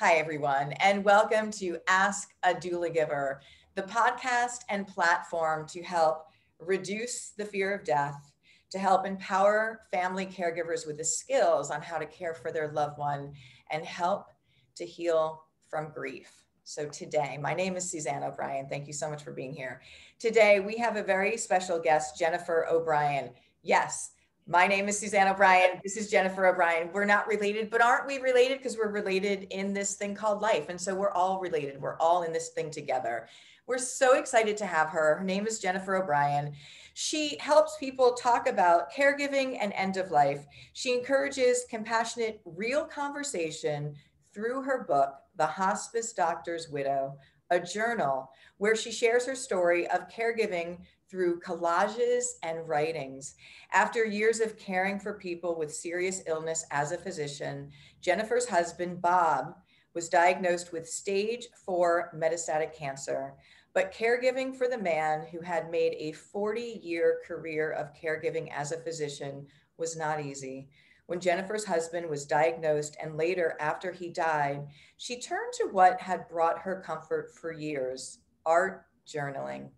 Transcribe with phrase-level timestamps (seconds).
[0.00, 3.40] Hi, everyone, and welcome to Ask a Doula Giver,
[3.76, 6.26] the podcast and platform to help
[6.58, 8.32] reduce the fear of death,
[8.70, 12.98] to help empower family caregivers with the skills on how to care for their loved
[12.98, 13.34] one,
[13.70, 14.26] and help
[14.74, 16.28] to heal from grief.
[16.64, 18.66] So, today, my name is Suzanne O'Brien.
[18.68, 19.80] Thank you so much for being here.
[20.18, 23.30] Today, we have a very special guest, Jennifer O'Brien.
[23.62, 24.10] Yes,
[24.46, 25.80] my name is Suzanne O'Brien.
[25.82, 26.90] This is Jennifer O'Brien.
[26.92, 28.58] We're not related, but aren't we related?
[28.58, 30.68] Because we're related in this thing called life.
[30.68, 31.80] And so we're all related.
[31.80, 33.26] We're all in this thing together.
[33.66, 35.16] We're so excited to have her.
[35.16, 36.52] Her name is Jennifer O'Brien.
[36.92, 40.44] She helps people talk about caregiving and end of life.
[40.74, 43.94] She encourages compassionate, real conversation
[44.34, 47.16] through her book, The Hospice Doctor's Widow,
[47.54, 53.36] a journal where she shares her story of caregiving through collages and writings.
[53.72, 59.54] After years of caring for people with serious illness as a physician, Jennifer's husband, Bob,
[59.94, 63.34] was diagnosed with stage four metastatic cancer.
[63.74, 68.72] But caregiving for the man who had made a 40 year career of caregiving as
[68.72, 69.46] a physician
[69.78, 70.68] was not easy.
[71.06, 74.66] When Jennifer's husband was diagnosed and later after he died,
[74.96, 79.68] she turned to what had brought her comfort for years art journaling.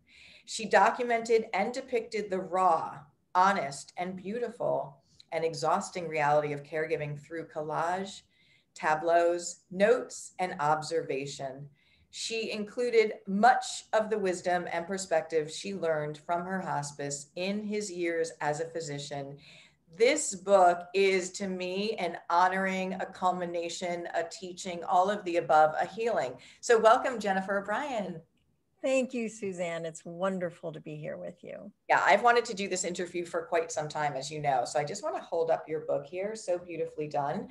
[0.44, 2.98] She documented and depicted the raw,
[3.34, 4.98] honest, and beautiful
[5.32, 8.22] and exhausting reality of caregiving through collage,
[8.74, 11.68] tableaus, notes, and observation.
[12.10, 17.90] She included much of the wisdom and perspective she learned from her hospice in his
[17.90, 19.36] years as a physician.
[19.94, 25.74] This book is to me an honoring, a culmination, a teaching, all of the above,
[25.80, 26.34] a healing.
[26.60, 28.20] So, welcome, Jennifer O'Brien.
[28.82, 29.84] Thank you, Suzanne.
[29.84, 31.72] It's wonderful to be here with you.
[31.88, 34.64] Yeah, I've wanted to do this interview for quite some time, as you know.
[34.64, 36.36] So I just want to hold up your book here.
[36.36, 37.48] So beautifully done.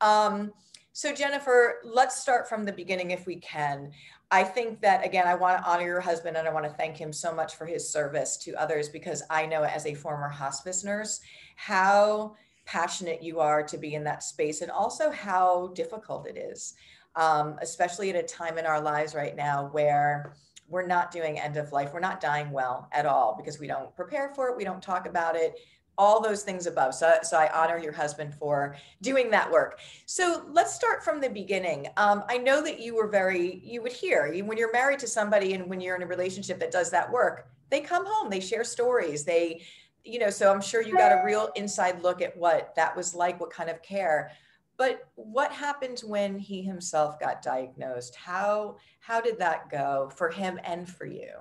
[0.00, 0.52] Um,
[0.92, 3.92] so, Jennifer, let's start from the beginning if we can.
[4.32, 6.96] I think that, again, I want to honor your husband and I want to thank
[6.96, 10.84] him so much for his service to others because I know as a former hospice
[10.84, 11.20] nurse
[11.56, 16.74] how passionate you are to be in that space and also how difficult it is,
[17.16, 20.36] um, especially at a time in our lives right now where
[20.68, 21.92] we're not doing end of life.
[21.92, 24.56] We're not dying well at all because we don't prepare for it.
[24.56, 25.58] We don't talk about it.
[26.00, 26.94] All those things above.
[26.94, 29.78] So, so I honor your husband for doing that work.
[30.06, 31.88] So let's start from the beginning.
[31.98, 35.52] Um, I know that you were very, you would hear when you're married to somebody
[35.52, 37.36] and when you're in a relationship that does that work,
[37.68, 39.62] they come home, they share stories, they,
[40.02, 43.14] you know, so I'm sure you got a real inside look at what that was
[43.14, 44.32] like, what kind of care.
[44.78, 48.14] But what happened when he himself got diagnosed?
[48.14, 51.32] How how did that go for him and for you?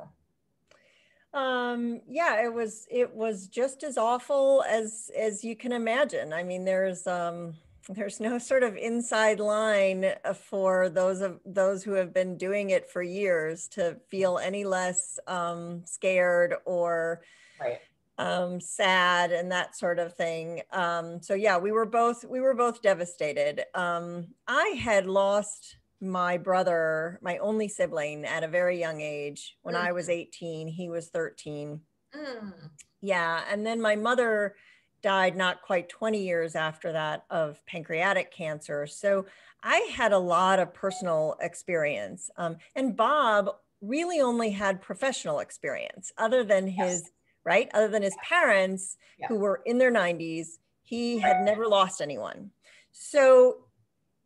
[1.34, 6.34] Um, yeah, it was it was just as awful as as you can imagine.
[6.34, 7.54] I mean, there's um
[7.90, 12.90] there's no sort of inside line for those of those who have been doing it
[12.90, 17.22] for years to feel any less um, scared or
[17.60, 17.80] right
[18.20, 20.62] um, sad and that sort of thing.
[20.72, 23.64] Um, so yeah, we were both we were both devastated.
[23.74, 29.58] Um, I had lost my brother, my only sibling, at a very young age.
[29.62, 29.82] When mm.
[29.82, 31.82] I was 18, he was 13.
[32.16, 32.54] Mm.
[33.02, 34.56] Yeah, and then my mother
[35.02, 38.86] died not quite 20 years after that of pancreatic cancer.
[38.86, 39.26] So
[39.64, 42.30] I had a lot of personal experience.
[42.38, 43.50] Um, and Bob
[43.82, 47.12] really only had professional experience other than his yes
[47.50, 47.70] right?
[47.74, 49.28] Other than his parents yeah.
[49.28, 52.52] who were in their 90s, he had never lost anyone.
[52.92, 53.66] So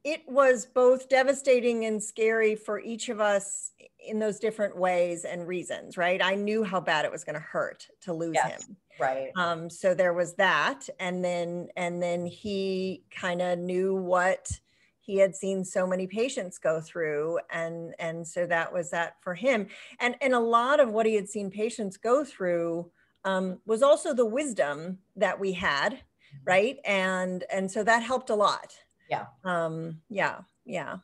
[0.03, 3.71] it was both devastating and scary for each of us
[4.05, 6.21] in those different ways and reasons, right?
[6.21, 8.77] I knew how bad it was going to hurt to lose yes, him.
[8.99, 9.31] Right.
[9.37, 10.89] Um, so there was that.
[10.99, 14.51] And then, and then he kind of knew what
[14.99, 19.35] he had seen so many patients go through and and so that was that for
[19.35, 19.67] him
[19.99, 22.89] and and a lot of what he had seen patients go through
[23.25, 26.37] um, was also the wisdom that we had, mm-hmm.
[26.45, 26.77] right?
[26.85, 28.75] And and so that helped a lot.
[29.09, 29.25] Yeah.
[29.43, 30.39] Um, yeah.
[30.65, 30.97] Yeah.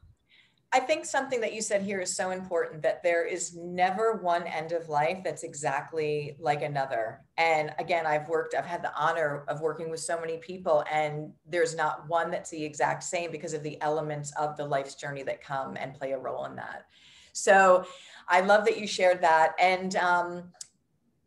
[0.71, 4.43] I think something that you said here is so important that there is never one
[4.43, 7.21] end of life that's exactly like another.
[7.37, 11.33] And again, I've worked, I've had the honor of working with so many people, and
[11.47, 15.23] there's not one that's the exact same because of the elements of the life's journey
[15.23, 16.85] that come and play a role in that.
[17.33, 17.85] So
[18.27, 19.55] I love that you shared that.
[19.59, 20.51] And um,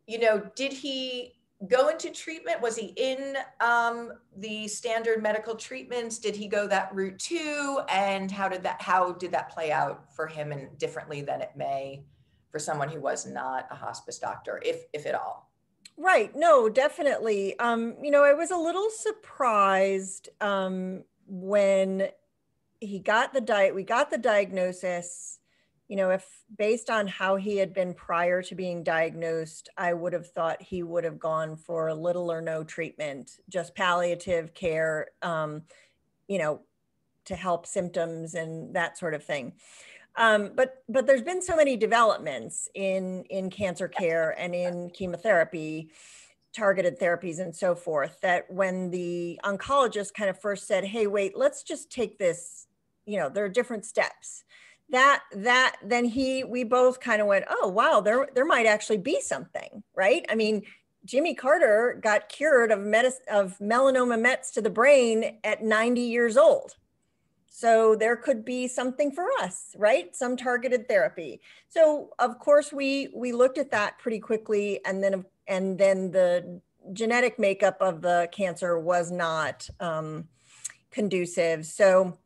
[0.07, 1.33] you know, did he
[1.69, 2.61] go into treatment?
[2.61, 6.19] Was he in um, the standard medical treatments?
[6.19, 7.81] Did he go that route too?
[7.89, 11.53] And how did that how did that play out for him and differently than it
[11.57, 12.05] may
[12.51, 15.51] for someone who was not a hospice doctor, if if at all?
[15.97, 16.35] Right.
[16.35, 17.59] No, definitely.
[17.59, 22.09] Um, you know, I was a little surprised um, when
[22.81, 25.39] he got the diet we got the diagnosis
[25.93, 26.25] you know if
[26.57, 30.83] based on how he had been prior to being diagnosed i would have thought he
[30.83, 35.63] would have gone for little or no treatment just palliative care um,
[36.29, 36.61] you know
[37.25, 39.53] to help symptoms and that sort of thing.
[40.17, 45.91] Um, but but there's been so many developments in in cancer care and in chemotherapy
[46.55, 51.33] targeted therapies and so forth that when the oncologist kind of first said hey wait
[51.35, 52.67] let's just take this
[53.07, 54.45] you know there are different steps
[54.93, 58.99] that that then he we both kind of went oh wow there there might actually
[58.99, 60.25] be something right?
[60.29, 60.63] I mean
[61.05, 66.37] jimmy carter got cured of medis- of melanoma mets to the brain at 90 years
[66.37, 66.77] old.
[67.55, 70.15] So there could be something for us right?
[70.15, 71.41] Some targeted therapy.
[71.69, 76.61] So of course we we looked at that pretty quickly and then and then the
[76.93, 80.29] genetic makeup of the cancer was not um,
[80.91, 81.67] conducive.
[81.67, 82.19] So,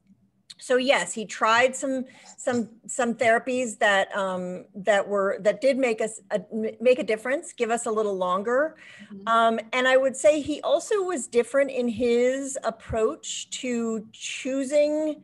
[0.58, 2.04] so yes, he tried some
[2.36, 6.40] some some therapies that um, that were that did make us a,
[6.80, 8.76] make a difference, give us a little longer.
[9.12, 9.28] Mm-hmm.
[9.28, 15.22] Um, and I would say he also was different in his approach to choosing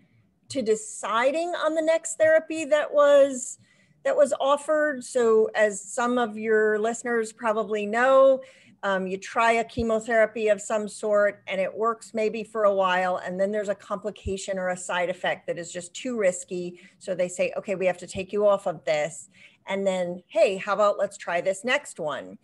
[0.50, 3.58] to deciding on the next therapy that was
[4.04, 5.02] that was offered.
[5.04, 8.42] So, as some of your listeners probably know,
[8.82, 13.18] um, you try a chemotherapy of some sort and it works maybe for a while,
[13.18, 16.80] and then there's a complication or a side effect that is just too risky.
[16.98, 19.28] So they say, okay, we have to take you off of this.
[19.66, 22.38] And then, hey, how about let's try this next one?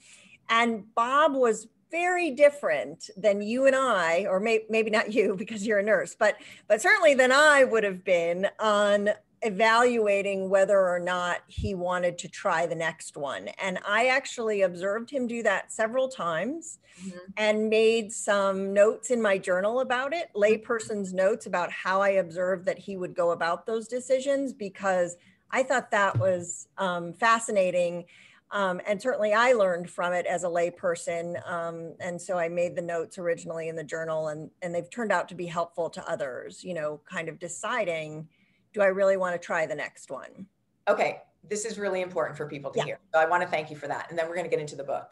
[0.48, 5.66] And Bob was very different than you and I, or may, maybe not you because
[5.66, 6.36] you're a nurse, but
[6.68, 9.10] but certainly than I would have been on
[9.42, 13.48] evaluating whether or not he wanted to try the next one.
[13.62, 17.18] And I actually observed him do that several times mm-hmm.
[17.36, 20.42] and made some notes in my journal about it, mm-hmm.
[20.42, 25.16] layperson's notes about how I observed that he would go about those decisions because
[25.50, 28.04] I thought that was um, fascinating.
[28.50, 31.46] Um, and certainly I learned from it as a layperson.
[31.48, 35.12] Um, and so I made the notes originally in the journal and, and they've turned
[35.12, 38.28] out to be helpful to others, you know, kind of deciding
[38.78, 40.46] do I really want to try the next one?
[40.86, 42.84] Okay, this is really important for people to yeah.
[42.84, 42.98] hear.
[43.12, 44.06] So I want to thank you for that.
[44.08, 45.08] And then we're going to get into the book.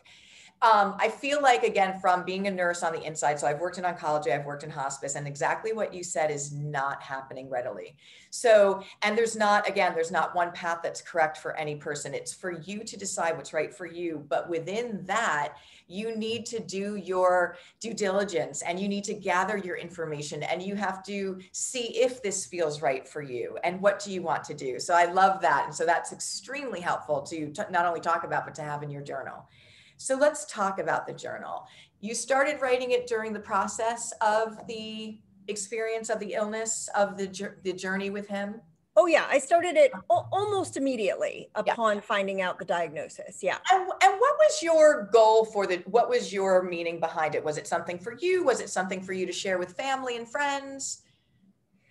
[0.62, 3.76] Um, I feel like, again, from being a nurse on the inside, so I've worked
[3.76, 7.94] in oncology, I've worked in hospice, and exactly what you said is not happening readily.
[8.30, 12.14] So, and there's not, again, there's not one path that's correct for any person.
[12.14, 14.24] It's for you to decide what's right for you.
[14.30, 15.56] But within that,
[15.88, 20.62] you need to do your due diligence and you need to gather your information and
[20.62, 24.42] you have to see if this feels right for you and what do you want
[24.44, 24.80] to do.
[24.80, 25.66] So I love that.
[25.66, 29.02] And so that's extremely helpful to not only talk about, but to have in your
[29.02, 29.46] journal.
[29.96, 31.66] So let's talk about the journal.
[32.00, 37.54] You started writing it during the process of the experience of the illness, of the,
[37.62, 38.60] the journey with him.
[38.98, 42.00] Oh yeah, I started it almost immediately upon yeah.
[42.00, 43.42] finding out the diagnosis.
[43.42, 43.58] Yeah.
[43.70, 45.82] And, and what was your goal for the?
[45.84, 47.44] What was your meaning behind it?
[47.44, 48.42] Was it something for you?
[48.42, 51.02] Was it something for you to share with family and friends,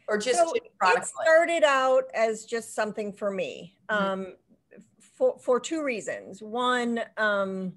[0.07, 0.63] or just so it
[1.13, 4.03] started out as just something for me, mm-hmm.
[4.03, 4.33] um,
[4.99, 6.41] for for two reasons.
[6.41, 7.73] One, um,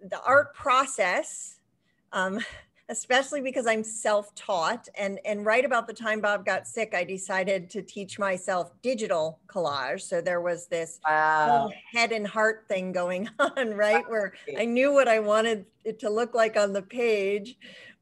[0.00, 1.56] the art process.
[2.12, 2.40] Um,
[2.90, 7.68] especially because I'm self-taught and and right about the time Bob got sick I decided
[7.70, 11.70] to teach myself digital collage so there was this wow.
[11.92, 16.10] head and heart thing going on right where I knew what I wanted it to
[16.10, 17.58] look like on the page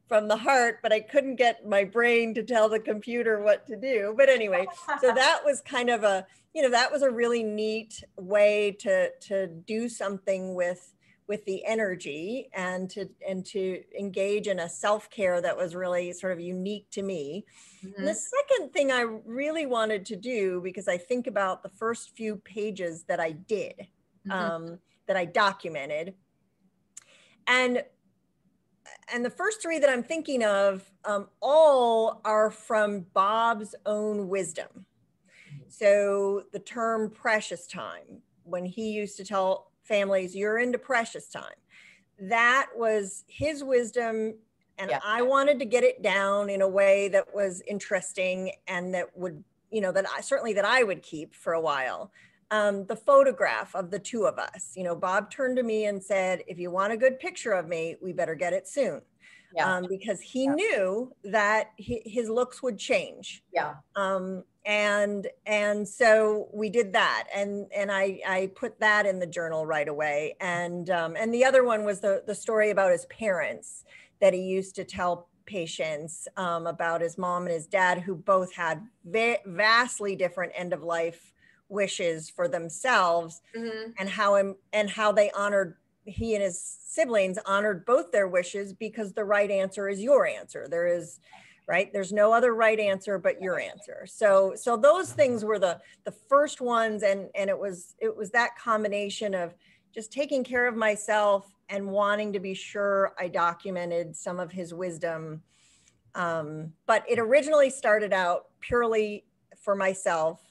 [0.07, 3.75] from the heart but I couldn't get my brain to tell the computer what to
[3.75, 4.65] do but anyway
[5.01, 9.09] so that was kind of a you know that was a really neat way to
[9.19, 10.93] to do something with
[11.27, 16.31] with the energy and to and to engage in a self-care that was really sort
[16.31, 17.45] of unique to me
[17.83, 18.05] mm-hmm.
[18.05, 22.37] the second thing i really wanted to do because i think about the first few
[22.37, 23.87] pages that i did
[24.27, 24.31] mm-hmm.
[24.31, 26.13] um, that i documented
[27.47, 27.83] and
[29.13, 34.67] and the first three that i'm thinking of um, all are from bob's own wisdom
[34.73, 35.63] mm-hmm.
[35.67, 41.55] so the term precious time when he used to tell families, you're into precious time.
[42.19, 44.35] That was his wisdom.
[44.77, 44.99] And yeah.
[45.03, 49.43] I wanted to get it down in a way that was interesting and that would,
[49.71, 52.11] you know, that I certainly that I would keep for a while.
[52.49, 56.01] Um, the photograph of the two of us, you know, Bob turned to me and
[56.01, 59.01] said, if you want a good picture of me, we better get it soon.
[59.55, 59.75] Yeah.
[59.77, 60.53] Um, because he yeah.
[60.53, 63.43] knew that he, his looks would change.
[63.53, 63.75] Yeah.
[63.95, 69.25] Um, and and so we did that and and i i put that in the
[69.25, 73.05] journal right away and um, and the other one was the the story about his
[73.05, 73.85] parents
[74.19, 78.53] that he used to tell patients um, about his mom and his dad, who both
[78.53, 81.33] had va- vastly different end of life
[81.69, 83.91] wishes for themselves, mm-hmm.
[83.97, 88.73] and how him and how they honored he and his siblings honored both their wishes
[88.73, 90.67] because the right answer is your answer.
[90.69, 91.19] There is
[91.67, 91.91] right?
[91.91, 94.05] There's no other right answer but your answer.
[94.07, 97.03] So so those things were the the first ones.
[97.03, 99.53] And and it was it was that combination of
[99.93, 104.73] just taking care of myself and wanting to be sure i documented some of his
[104.73, 105.41] wisdom.
[106.15, 109.25] Um, but it originally started out purely
[109.61, 110.41] for myself.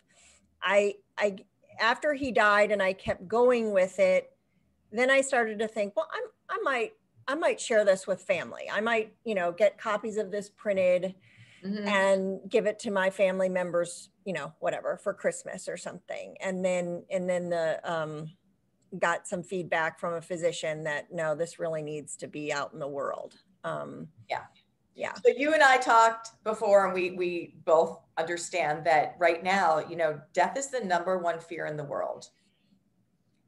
[0.62, 1.36] I i
[1.80, 4.30] after he died and i kept going with it
[4.92, 6.92] then I started to think, well, I'm, I might,
[7.28, 8.70] I might share this with family.
[8.72, 11.14] I might, you know, get copies of this printed
[11.64, 11.88] mm-hmm.
[11.88, 16.36] and give it to my family members, you know, whatever for Christmas or something.
[16.40, 18.30] And then, and then the, um,
[18.98, 22.78] got some feedback from a physician that no, this really needs to be out in
[22.78, 23.34] the world.
[23.64, 24.44] Um, yeah.
[24.94, 25.12] Yeah.
[25.14, 29.96] So you and I talked before and we, we both understand that right now, you
[29.96, 32.30] know, death is the number one fear in the world.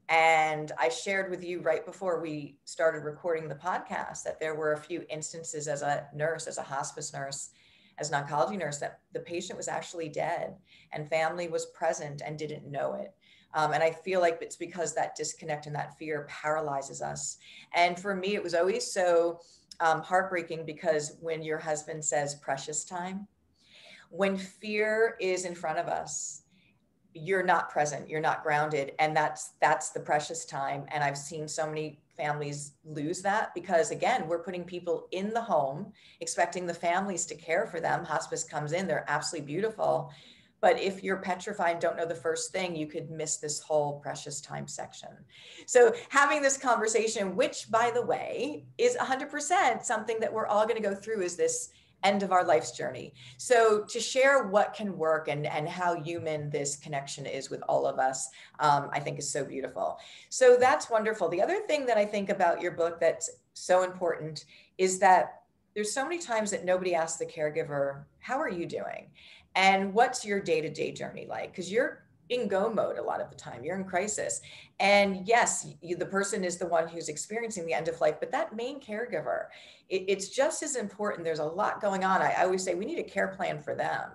[0.08, 4.72] And I shared with you right before we started recording the podcast that there were
[4.72, 7.50] a few instances as a nurse, as a hospice nurse,
[7.98, 10.56] as an oncology nurse, that the patient was actually dead
[10.92, 13.12] and family was present and didn't know it.
[13.54, 17.38] Um, and I feel like it's because that disconnect and that fear paralyzes us.
[17.74, 19.40] And for me, it was always so
[19.80, 23.26] um, heartbreaking because when your husband says precious time,
[24.10, 26.37] when fear is in front of us,
[27.20, 31.46] you're not present you're not grounded and that's that's the precious time and i've seen
[31.46, 36.74] so many families lose that because again we're putting people in the home expecting the
[36.74, 38.04] families to care for them.
[38.04, 40.12] Hospice comes in they're absolutely beautiful
[40.60, 44.40] but if you're petrified don't know the first thing you could miss this whole precious
[44.40, 45.10] time section.
[45.66, 50.82] So having this conversation which by the way is 100% something that we're all going
[50.82, 51.70] to go through is this
[52.04, 53.12] end of our life's journey.
[53.36, 57.86] So to share what can work and, and how human this connection is with all
[57.86, 58.28] of us,
[58.60, 59.98] um, I think is so beautiful.
[60.28, 61.28] So that's wonderful.
[61.28, 64.44] The other thing that I think about your book that's so important
[64.78, 65.42] is that
[65.74, 69.10] there's so many times that nobody asks the caregiver, how are you doing?
[69.54, 71.50] And what's your day-to-day journey like?
[71.50, 73.64] Because you're in go mode a lot of the time.
[73.64, 74.40] You're in crisis.
[74.80, 78.30] And yes, you, the person is the one who's experiencing the end of life, but
[78.30, 79.46] that main caregiver,
[79.88, 81.24] it, it's just as important.
[81.24, 82.22] There's a lot going on.
[82.22, 84.10] I, I, always say we need a care plan for them.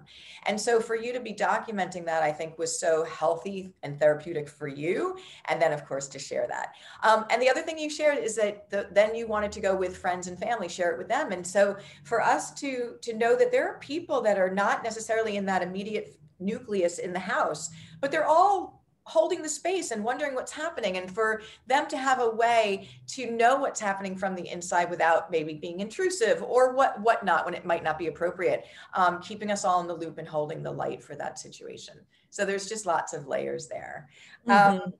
[0.46, 4.48] And so for you to be documenting that, I think was so healthy and therapeutic
[4.48, 5.17] for you.
[5.46, 6.75] And then, of course, to share that.
[7.03, 9.75] Um, and the other thing you shared is that the, then you wanted to go
[9.75, 11.34] with friends and family, share it with them.
[11.34, 15.36] And so for us to, to know that there are people that are not necessarily
[15.36, 17.69] in that immediate nucleus in the house,
[18.01, 20.97] but they're all holding the space and wondering what's happening.
[20.97, 25.29] And for them to have a way to know what's happening from the inside without
[25.29, 29.65] maybe being intrusive or what whatnot when it might not be appropriate um, keeping us
[29.65, 31.95] all in the loop and holding the light for that situation.
[32.29, 34.09] So there's just lots of layers there.
[34.47, 34.83] Um, mm-hmm.
[34.83, 34.93] um,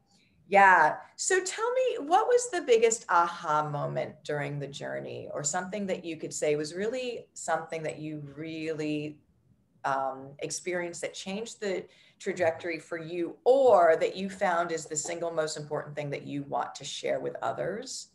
[0.50, 0.98] yeah.
[1.16, 6.04] So tell me what was the biggest aha moment during the journey or something that
[6.04, 9.18] you could say was really something that you really
[9.86, 11.86] um, experience that changed the
[12.20, 16.44] trajectory for you or that you found is the single most important thing that you
[16.44, 18.10] want to share with others?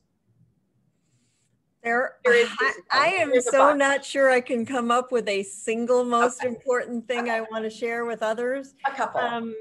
[1.83, 6.41] There, I, I am so not sure I can come up with a single most
[6.41, 6.49] okay.
[6.49, 7.37] important thing okay.
[7.37, 8.75] I want to share with others.
[8.87, 9.21] A couple.
[9.21, 9.55] Um,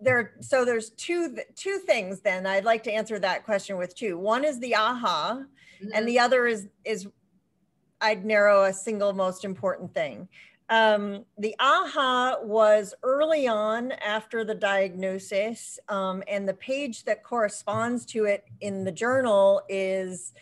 [0.00, 2.20] there, so there's two two things.
[2.20, 4.18] Then I'd like to answer that question with two.
[4.18, 5.42] One is the aha,
[5.82, 5.90] mm-hmm.
[5.92, 7.06] and the other is is
[8.00, 10.26] I'd narrow a single most important thing.
[10.70, 18.06] Um, the aha was early on after the diagnosis, um, and the page that corresponds
[18.06, 20.32] to it in the journal is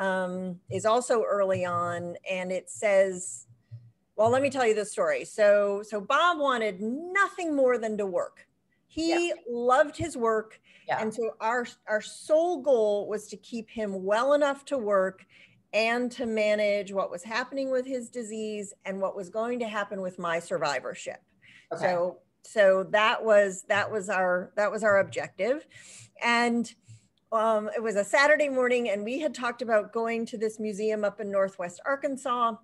[0.00, 3.46] um, is also early on, and it says,
[4.16, 8.06] "Well, let me tell you the story." So, so Bob wanted nothing more than to
[8.06, 8.48] work.
[8.88, 9.34] He yeah.
[9.48, 11.00] loved his work, yeah.
[11.00, 15.24] and so our our sole goal was to keep him well enough to work
[15.76, 20.00] and to manage what was happening with his disease and what was going to happen
[20.00, 21.20] with my survivorship.
[21.70, 21.84] Okay.
[21.84, 25.66] So so that was that was our that was our objective
[26.24, 26.74] and
[27.30, 31.04] um, it was a Saturday morning and we had talked about going to this museum
[31.04, 32.54] up in Northwest Arkansas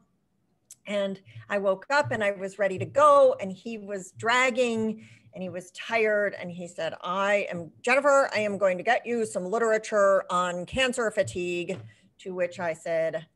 [0.87, 5.43] and I woke up and I was ready to go and he was dragging and
[5.43, 9.27] he was tired and he said I am Jennifer I am going to get you
[9.27, 11.79] some literature on cancer fatigue
[12.23, 13.27] to which I said,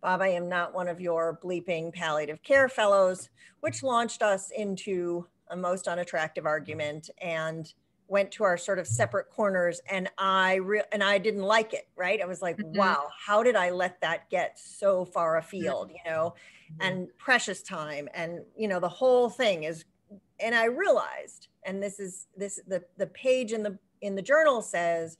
[0.00, 3.28] Bob, I am not one of your bleeping palliative care fellows,
[3.60, 7.10] which launched us into a most unattractive argument.
[7.18, 7.72] And
[8.12, 11.88] went to our sort of separate corners and i re- and i didn't like it
[11.96, 12.76] right i was like mm-hmm.
[12.76, 16.34] wow how did i let that get so far afield you know
[16.70, 16.82] mm-hmm.
[16.82, 19.86] and precious time and you know the whole thing is
[20.40, 24.60] and i realized and this is this the the page in the in the journal
[24.60, 25.16] says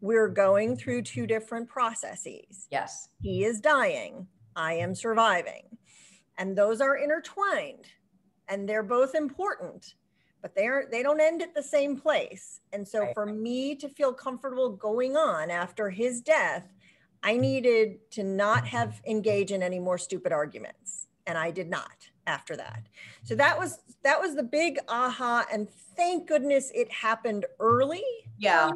[0.00, 2.66] we're going through two different processes.
[2.70, 3.08] Yes.
[3.20, 4.26] He is dying.
[4.56, 5.64] I am surviving.
[6.38, 7.86] And those are intertwined
[8.48, 9.94] and they're both important
[10.42, 12.60] but they're they don't end at the same place.
[12.72, 13.14] And so right.
[13.14, 16.72] for me to feel comfortable going on after his death
[17.22, 22.08] i needed to not have engage in any more stupid arguments and i did not
[22.26, 22.82] after that.
[23.24, 28.04] So that was that was the big aha and thank goodness it happened early
[28.38, 28.70] yeah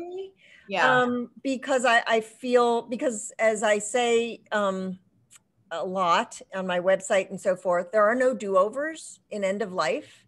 [0.69, 4.99] yeah um, because I, I feel because as i say um,
[5.71, 9.73] a lot on my website and so forth there are no do-overs in end of
[9.73, 10.25] life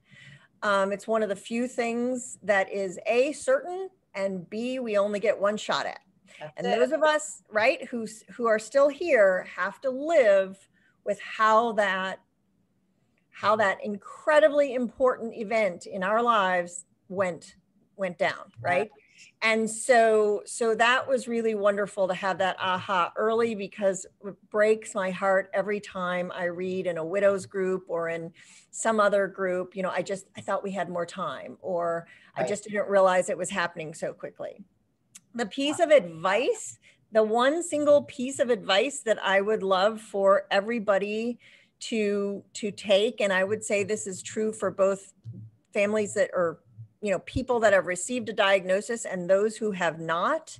[0.63, 5.21] um, it's one of the few things that is A, certain, and B, we only
[5.21, 6.01] get one shot at.
[6.41, 6.79] That's and it.
[6.79, 10.59] those of us, right, who, who are still here have to live
[11.05, 12.21] with how that
[13.31, 17.55] how that incredibly important event in our lives went
[17.97, 18.91] went down right
[19.43, 24.95] and so so that was really wonderful to have that aha early because it breaks
[24.95, 28.33] my heart every time i read in a widows group or in
[28.71, 32.07] some other group you know i just i thought we had more time or
[32.37, 32.45] right.
[32.45, 34.63] i just didn't realize it was happening so quickly
[35.35, 36.79] the piece of advice
[37.13, 41.39] the one single piece of advice that i would love for everybody
[41.79, 45.13] to to take and i would say this is true for both
[45.73, 46.59] families that are
[47.07, 50.59] you know people that have received a diagnosis and those who have not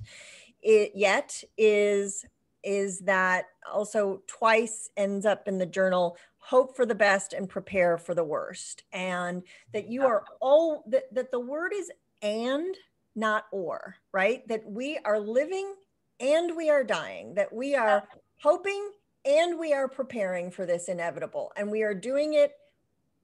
[0.61, 2.25] it yet is
[2.63, 7.97] is that also twice ends up in the journal hope for the best and prepare
[7.97, 8.83] for the worst.
[8.93, 12.73] And that you are all that, that the word is and
[13.15, 14.47] not or right?
[14.47, 15.75] That we are living
[16.19, 18.07] and we are dying that we are
[18.41, 18.91] hoping
[19.25, 22.53] and we are preparing for this inevitable and we are doing it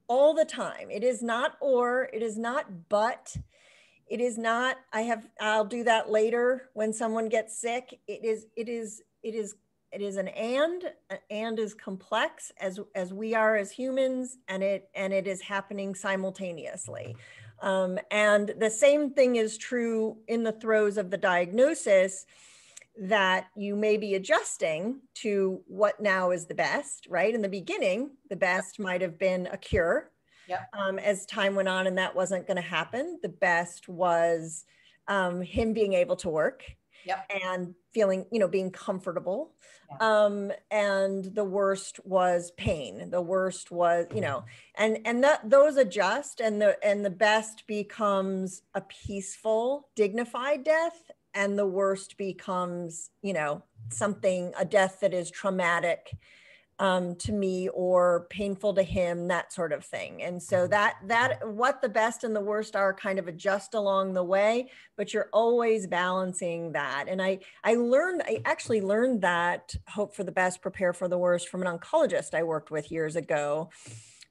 [0.08, 0.90] all the time.
[0.92, 3.36] It is not or, it is not but,
[4.08, 8.00] it is not I have I'll do that later when someone gets sick.
[8.08, 9.56] It is it is it is
[9.92, 10.84] it is an and
[11.30, 15.96] and is complex as as we are as humans and it and it is happening
[15.96, 17.16] simultaneously.
[17.62, 22.26] Um, and the same thing is true in the throes of the diagnosis
[22.98, 27.34] that you may be adjusting to what now is the best, right?
[27.34, 30.12] In the beginning, the best might have been a cure.
[30.48, 30.70] Yep.
[30.74, 34.66] Um, as time went on and that wasn't going to happen, the best was
[35.08, 36.64] um, him being able to work
[37.06, 37.30] yep.
[37.44, 39.54] and feeling, you know, being comfortable.
[39.90, 40.26] Yeah.
[40.26, 43.10] Um, and the worst was pain.
[43.10, 44.44] The worst was, you know,
[44.76, 51.12] and and that those adjust and the and the best becomes a peaceful, dignified death
[51.34, 56.12] and the worst becomes you know something a death that is traumatic
[56.80, 60.24] um, to me or painful to him that sort of thing.
[60.24, 64.14] And so that that what the best and the worst are kind of adjust along
[64.14, 67.06] the way but you're always balancing that.
[67.08, 71.18] And i i learned i actually learned that hope for the best prepare for the
[71.18, 73.70] worst from an oncologist i worked with years ago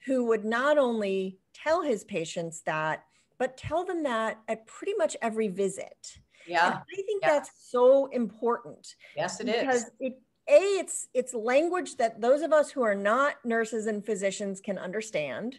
[0.07, 3.05] who would not only tell his patients that
[3.39, 6.67] but tell them that at pretty much every visit yeah.
[6.67, 7.31] And I think yeah.
[7.31, 8.95] that's so important.
[9.17, 9.91] Yes, it because is.
[10.01, 14.61] it a it's it's language that those of us who are not nurses and physicians
[14.61, 15.59] can understand.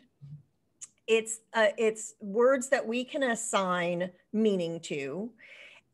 [1.08, 5.32] It's uh, it's words that we can assign meaning to.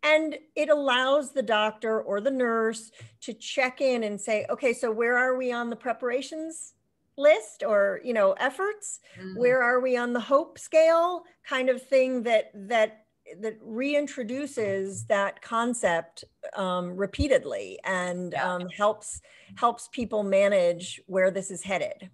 [0.01, 4.89] And it allows the doctor or the nurse to check in and say, okay, so
[4.89, 6.73] where are we on the preparations
[7.17, 9.37] list or you know efforts mm-hmm.
[9.37, 13.07] where are we on the hope scale kind of thing that that
[13.41, 16.23] that reintroduces that concept
[16.55, 19.21] um, repeatedly and um, helps
[19.55, 22.09] helps people manage where this is headed.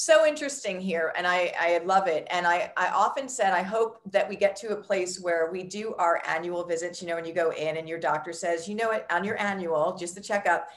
[0.00, 2.28] So interesting here and I, I love it.
[2.30, 5.64] And I, I often said i hope that we get to a place where we
[5.64, 8.76] do our annual visits you know when you go in and your doctor says you
[8.76, 9.10] know what?
[9.10, 10.68] On your annual just the checkup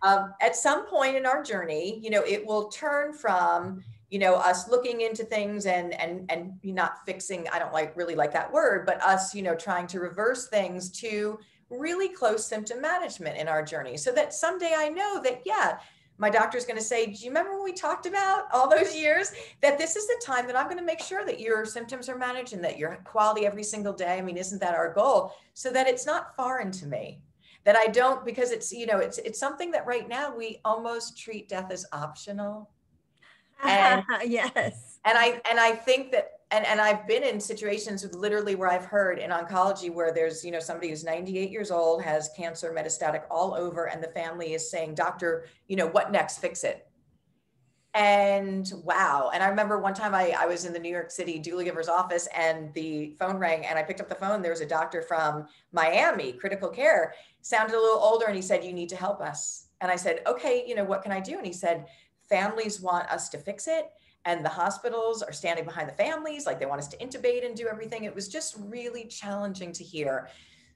[0.00, 4.34] um, at some point in our journey you know it will turn from you know
[4.34, 8.52] us looking into things and and and not fixing i don't like really like that
[8.52, 11.38] word but us you know trying to reverse things to
[11.70, 13.96] really close symptom management in our journey.
[13.96, 15.78] So that someday i know that yeah
[16.18, 19.32] my doctor's going to say do you remember when we talked about all those years
[19.62, 22.18] that this is the time that i'm going to make sure that your symptoms are
[22.18, 24.18] managed and that your quality every single day?
[24.18, 25.32] I mean isn't that our goal?
[25.54, 27.20] So that it's not foreign to me.
[27.64, 31.18] That i don't because it's you know it's it's something that right now we almost
[31.18, 32.70] treat death as optional
[33.64, 34.98] and yes.
[35.04, 38.70] and i and i think that and and I've been in situations with literally where
[38.70, 42.74] I've heard in oncology where there's you know somebody who's 98 years old has cancer
[42.76, 46.38] metastatic all over and the family is saying doctor you know what next?
[46.38, 46.86] Fix it.
[47.92, 49.32] And wow.
[49.34, 51.88] And I remember one time I, I was in the New York City doula giver's
[51.88, 54.42] office and the phone rang and I picked up the phone.
[54.42, 58.64] There was a doctor from Miami critical care sounded a little older and he said
[58.64, 59.66] you need to help us.
[59.80, 61.36] And I said okay you know what can I do?
[61.36, 61.86] And he said
[62.30, 63.90] families want us to fix it
[64.24, 67.56] and the hospitals are standing behind the families like they want us to intubate and
[67.56, 68.04] do everything.
[68.04, 70.28] It was just really challenging to hear.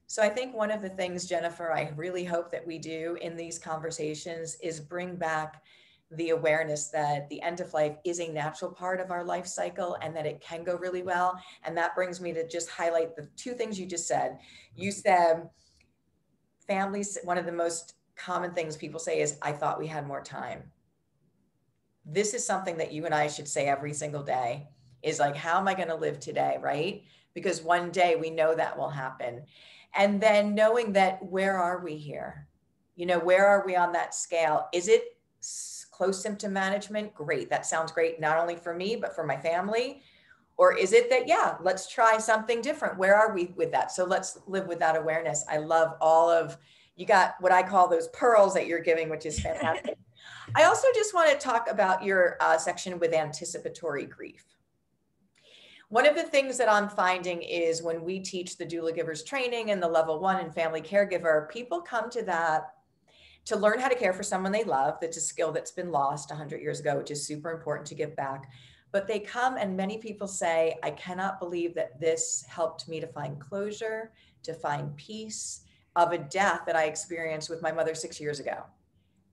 [0.06, 3.36] So i think one of the things jennifer i really hope that we do in
[3.36, 5.62] these conversations is bring back
[6.10, 9.96] the awareness that the end of life is a natural part of our life cycle
[10.02, 11.40] and that it can go really well.
[11.64, 14.38] And that brings me to just highlight the two things you just said.
[14.76, 15.00] You mm-hmm.
[15.00, 15.48] said
[16.66, 20.22] families one of the most common things people say is i thought we had more
[20.22, 20.62] time
[22.04, 24.68] this is something that you and I should say every single day
[25.02, 26.58] is like, how am I going to live today?
[26.60, 27.04] Right.
[27.34, 29.44] Because one day we know that will happen.
[29.94, 32.48] And then knowing that where are we here?
[32.96, 34.68] You know, where are we on that scale?
[34.72, 35.16] Is it
[35.90, 37.14] close symptom management?
[37.14, 37.50] Great.
[37.50, 40.02] That sounds great, not only for me, but for my family.
[40.56, 42.98] Or is it that, yeah, let's try something different?
[42.98, 43.90] Where are we with that?
[43.90, 45.44] So let's live with that awareness.
[45.48, 46.56] I love all of
[46.96, 49.96] you got what I call those pearls that you're giving, which is fantastic.
[50.54, 54.44] I also just want to talk about your uh, section with anticipatory grief.
[55.88, 59.70] One of the things that I'm finding is when we teach the doula givers training
[59.70, 62.74] and the level one and family caregiver, people come to that
[63.46, 64.98] to learn how to care for someone they love.
[65.00, 68.16] That's a skill that's been lost 100 years ago, which is super important to give
[68.16, 68.50] back.
[68.92, 73.07] But they come and many people say, I cannot believe that this helped me to
[73.07, 74.12] find closure,
[74.44, 75.62] to find peace
[75.96, 78.64] of a death that I experienced with my mother six years ago.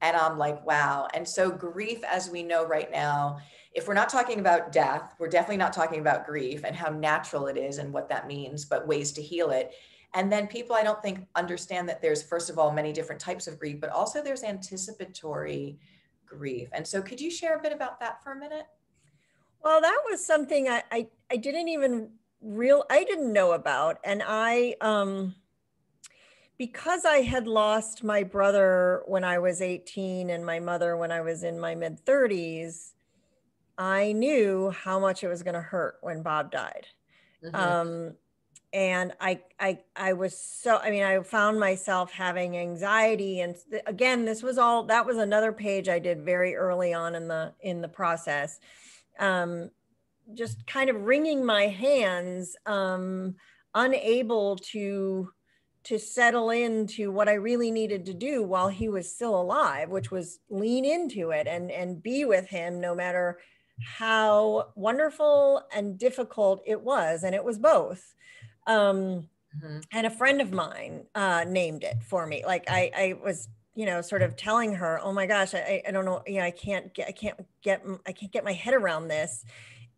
[0.01, 1.07] And I'm like, wow.
[1.13, 3.39] And so, grief, as we know right now,
[3.73, 7.47] if we're not talking about death, we're definitely not talking about grief and how natural
[7.47, 9.71] it is and what that means, but ways to heal it.
[10.13, 13.47] And then people, I don't think, understand that there's, first of all, many different types
[13.47, 15.79] of grief, but also there's anticipatory
[16.25, 16.69] grief.
[16.73, 18.65] And so, could you share a bit about that for a minute?
[19.63, 22.09] Well, that was something I, I, I didn't even
[22.41, 23.99] real, I didn't know about.
[24.03, 25.35] And I, um,
[26.61, 31.21] because I had lost my brother when I was 18 and my mother when I
[31.21, 32.91] was in my mid 30s,
[33.79, 36.85] I knew how much it was going to hurt when Bob died.
[37.43, 37.55] Mm-hmm.
[37.55, 38.13] Um,
[38.73, 43.39] and I, I, I was so, I mean, I found myself having anxiety.
[43.39, 47.15] And th- again, this was all, that was another page I did very early on
[47.15, 48.59] in the, in the process.
[49.17, 49.71] Um,
[50.35, 53.33] just kind of wringing my hands, um,
[53.73, 55.31] unable to,
[55.83, 60.11] to settle into what I really needed to do while he was still alive, which
[60.11, 63.39] was lean into it and, and be with him no matter
[63.83, 67.23] how wonderful and difficult it was.
[67.23, 68.13] And it was both.
[68.67, 69.79] Um, mm-hmm.
[69.91, 72.43] And a friend of mine uh, named it for me.
[72.45, 75.91] Like I, I was you know sort of telling her oh my gosh I, I
[75.91, 78.73] don't know you know i can't get i can't get i can't get my head
[78.73, 79.45] around this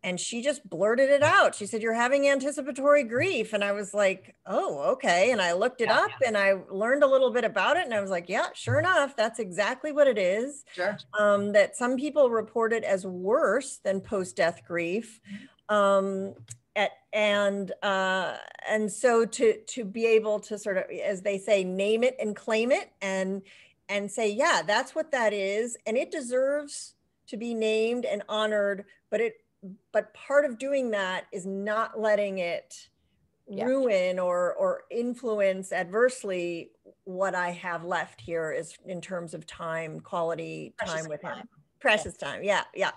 [0.03, 1.55] and she just blurted it out.
[1.55, 3.53] She said, You're having anticipatory grief.
[3.53, 5.31] And I was like, Oh, okay.
[5.31, 6.27] And I looked it yeah, up yeah.
[6.27, 7.85] and I learned a little bit about it.
[7.85, 10.65] And I was like, Yeah, sure enough, that's exactly what it is.
[10.73, 10.97] Sure.
[11.17, 15.21] Um, that some people report it as worse than post death grief.
[15.31, 15.75] Mm-hmm.
[15.75, 16.35] Um,
[16.75, 18.37] at, and uh,
[18.67, 22.35] and so to to be able to sort of as they say name it and
[22.35, 23.43] claim it and
[23.89, 26.95] and say yeah that's what that is and it deserves
[27.27, 29.35] to be named and honored but it
[29.91, 32.87] but part of doing that is not letting it
[33.47, 33.65] yeah.
[33.65, 36.71] ruin or or influence adversely
[37.05, 41.37] what I have left here is in terms of time, quality precious time with time.
[41.39, 41.49] him.
[41.79, 42.27] Precious yeah.
[42.27, 42.43] time.
[42.43, 42.91] Yeah, yeah.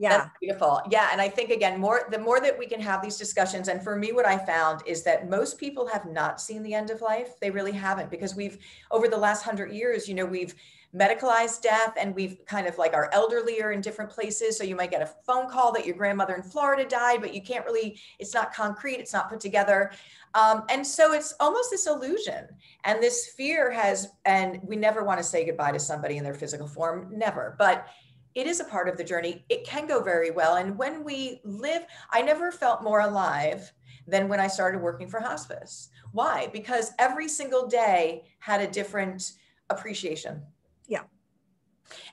[0.00, 0.10] Yeah.
[0.10, 0.80] That's beautiful.
[0.90, 1.08] Yeah.
[1.10, 3.96] And I think again, more the more that we can have these discussions, and for
[3.96, 7.40] me, what I found is that most people have not seen the end of life.
[7.40, 8.58] They really haven't because we've
[8.92, 10.54] over the last hundred years, you know, we've
[10.94, 14.56] medicalized death and we've kind of like our elderly are in different places.
[14.56, 17.42] So you might get a phone call that your grandmother in florida died but you
[17.42, 19.92] can't really it's not concrete it's not put together.
[20.34, 22.48] Um, and so it's almost this illusion.
[22.84, 26.34] And this fear has and we never want to say goodbye to somebody in their
[26.34, 27.54] physical form never.
[27.58, 27.88] But
[28.34, 29.44] it is a part of the journey.
[29.48, 30.56] It can go very well.
[30.56, 33.70] And when we live i never felt more alive
[34.06, 35.90] than when i started working for hospice.
[36.12, 36.48] Why?
[36.50, 39.32] Because every single day had a different
[39.68, 40.42] appreciation
[40.88, 41.02] yeah.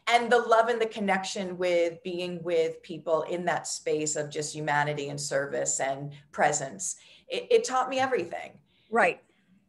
[0.08, 4.54] And the love and the connection with being with people in that space of just
[4.54, 6.96] humanity and service and presence.
[7.28, 8.52] It, it taught me everything.
[8.90, 9.20] Right.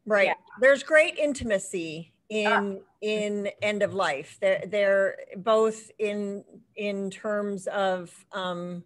[0.04, 0.26] Right.
[0.26, 0.34] Yeah.
[0.60, 4.38] There's great intimacy in uh, in end of life.
[4.40, 6.44] They're they're both in
[6.76, 8.84] in terms of um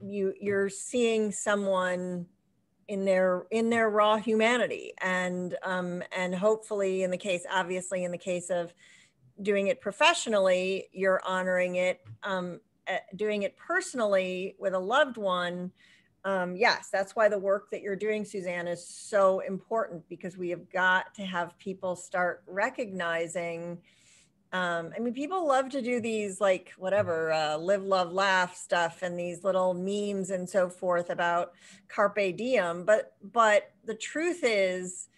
[0.00, 2.26] you you're seeing someone
[2.88, 8.10] in their in their raw humanity and um and hopefully in the case obviously in
[8.10, 8.74] the case of
[9.42, 15.70] doing it professionally you're honoring it um uh, doing it personally with a loved one
[16.24, 20.48] um, yes, that's why the work that you're doing, Suzanne, is so important because we
[20.50, 23.78] have got to have people start recognizing.
[24.54, 29.02] Um, I mean, people love to do these like whatever, uh, live, love, laugh stuff,
[29.02, 31.52] and these little memes and so forth about
[31.88, 32.84] carpe diem.
[32.84, 35.08] But but the truth is,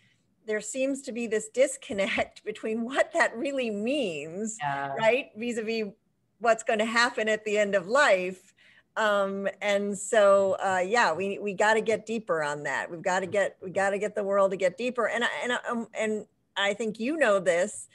[0.46, 4.94] there seems to be this disconnect between what that really means, yeah.
[4.94, 5.92] right, vis-a-vis
[6.38, 8.55] what's going to happen at the end of life
[8.96, 13.20] um, and so uh, yeah we we got to get deeper on that we've got
[13.20, 15.88] to get we got to get the world to get deeper and I, and um,
[15.99, 17.88] and i think you know this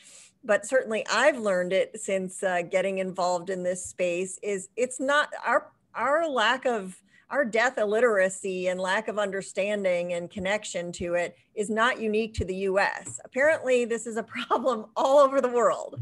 [0.44, 5.30] but certainly i've learned it since uh, getting involved in this space is it's not
[5.46, 7.02] our our lack of
[7.32, 12.46] our death illiteracy and lack of understanding and connection to it is not unique to
[12.46, 13.20] the US.
[13.24, 16.00] Apparently, this is a problem all over the world.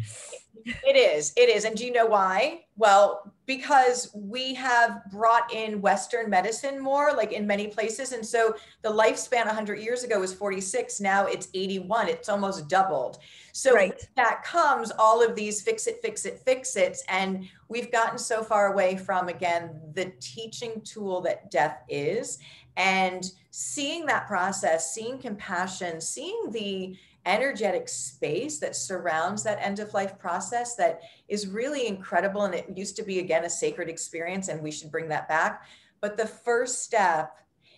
[0.66, 1.34] It is.
[1.38, 1.66] It is.
[1.66, 2.66] And do you know why?
[2.78, 8.12] Well, because we have brought in Western medicine more, like in many places.
[8.12, 11.00] And so the lifespan 100 years ago was 46.
[11.00, 12.10] Now it's 81.
[12.10, 13.20] It's almost doubled.
[13.52, 13.94] So right.
[14.16, 17.00] that comes all of these fix it, fix it, fix it.
[17.10, 22.38] And we've gotten so far away from, again, the teaching tool that death is.
[22.78, 29.94] And seeing that process, seeing compassion, seeing the energetic space that surrounds that end of
[29.94, 32.44] life process that is really incredible.
[32.44, 35.64] And it used to be, again, a sacred experience, and we should bring that back.
[36.02, 37.38] But the first step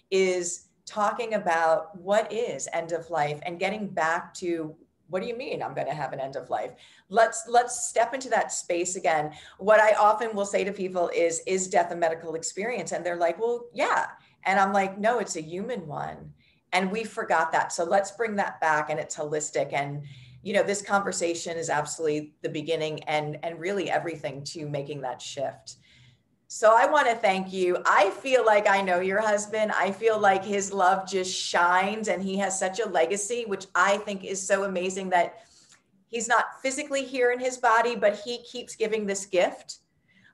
[0.10, 4.76] is talking about what is end of life and getting back to
[5.10, 6.72] what do you mean i'm going to have an end of life
[7.10, 11.42] let's let's step into that space again what i often will say to people is
[11.46, 14.08] is death a medical experience and they're like well yeah
[14.46, 16.34] and i'm like no it's a human one
[16.74, 17.72] and we forgot that.
[17.72, 19.74] So let's bring that back and it's holistic.
[19.74, 20.04] And
[20.44, 25.22] you know this conversation is absolutely the beginning and and really everything to making that
[25.22, 25.76] shift.
[26.48, 27.78] So i want to thank you.
[27.86, 29.72] I feel like i know your husband.
[29.72, 33.98] I feel like his love just shines and he has such a legacy which i
[33.98, 35.44] think is so amazing that
[36.08, 39.78] he's not physically here in his body but he keeps giving this gift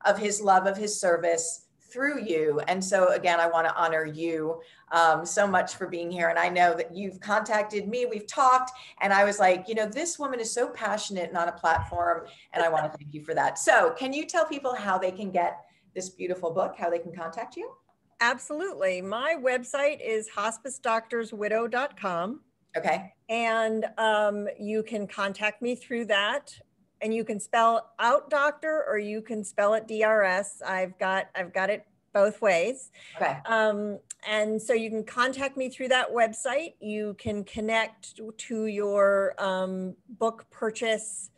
[0.05, 2.59] of his love of his service through you.
[2.67, 6.27] And so, again, I want to honor you um, so much for being here.
[6.29, 8.71] And I know that you've contacted me, we've talked,
[9.01, 12.25] and I was like, you know, this woman is so passionate and on a platform,
[12.53, 13.57] and I want to thank you for that.
[13.57, 15.61] So, can you tell people how they can get
[15.95, 17.71] this beautiful book, how they can contact you?
[18.19, 19.01] Absolutely.
[19.01, 22.41] My website is hospicedoctorswidow.com.
[22.75, 23.13] Okay.
[23.29, 26.59] And um, you can contact me through that
[27.01, 30.61] and you can spell out doctor or you can spell it DRS.
[30.65, 32.91] I've got I've got it both ways.
[33.15, 33.37] Okay.
[33.45, 36.73] Um, and so you can contact me through that website.
[36.79, 41.29] You can connect to your um, book purchase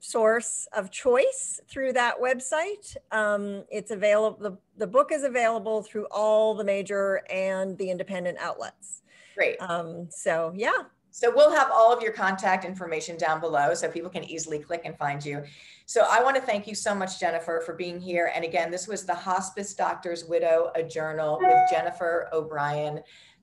[0.00, 2.96] source of choice through that website.
[3.12, 4.38] Um, it's available.
[4.40, 9.02] The, the book is available through all the major and the independent outlets.
[9.36, 9.56] Great.
[9.60, 10.82] Um, so yeah,
[11.12, 14.82] so we'll have all of your contact information down below so people can easily click
[14.86, 15.44] and find you.
[15.84, 18.32] So I want to thank you so much, Jennifer, for being here.
[18.34, 23.00] And again, this was the Hospice Doctor's Widow, a journal with Jennifer O'Brien.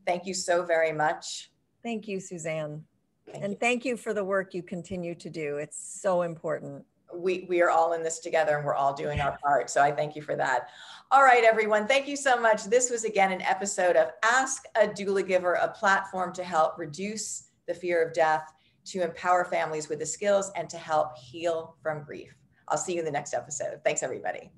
[0.08, 1.52] Thank you so very much.
[1.84, 2.84] Thank you, Suzanne.
[3.32, 3.60] Thank and you.
[3.60, 5.58] thank you for the work you continue to do.
[5.58, 6.84] It's so important.
[7.14, 9.70] We, we are all in this together and we're all doing our part.
[9.70, 10.70] So I thank you for that.
[11.12, 11.88] All right, everyone.
[11.88, 12.64] Thank you so much.
[12.64, 17.49] This was again an episode of Ask a Doula Giver, a platform to help reduce
[17.70, 18.52] the fear of death,
[18.86, 22.36] to empower families with the skills, and to help heal from grief.
[22.68, 23.80] I'll see you in the next episode.
[23.86, 24.52] Thanks, everybody.